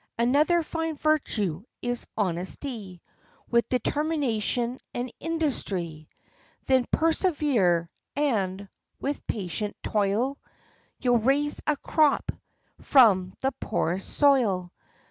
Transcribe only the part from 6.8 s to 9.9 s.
persevere, and, with patient